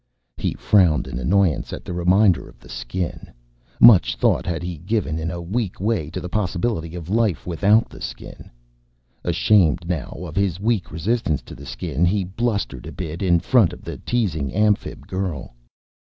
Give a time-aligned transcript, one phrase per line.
[0.35, 3.29] He frowned in annoyance at the reminder of the Skin.
[3.79, 7.87] Much thought had he given, in a weak way, to the possibility of life without
[7.87, 8.49] the Skin.
[9.23, 13.73] Ashamed now of his weak resistance to the Skin, he blustered a bit in front
[13.73, 15.53] of the teasing Amphib girl.